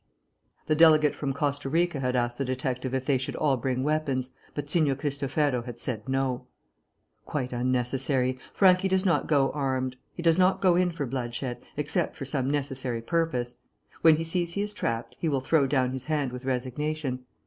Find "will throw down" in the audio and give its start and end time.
15.29-15.91